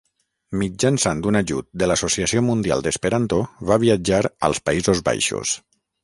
[0.59, 3.41] Mitjançant un ajut de l'Associació Mundial d'Esperanto
[3.73, 5.53] va viatjar als Països Baixos.